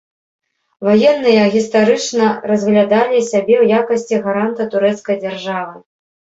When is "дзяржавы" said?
5.25-5.77